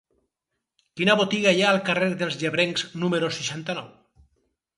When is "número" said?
3.05-3.31